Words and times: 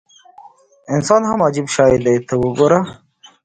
انسان 0.95 1.21
هم 1.29 1.39
عجیب 1.47 1.67
شی 1.73 1.95
دی 2.03 2.15
ته 2.27 2.33
وګوره. 2.41 2.79